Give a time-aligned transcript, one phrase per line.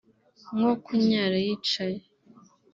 [0.55, 1.99] nko kunyara yicaye